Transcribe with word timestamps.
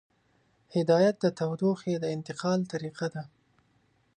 هدایت 0.75 1.15
د 1.19 1.25
تودوخې 1.39 1.93
د 1.99 2.05
انتقال 2.15 2.59
طریقه 2.71 3.07
ده. 3.13 3.23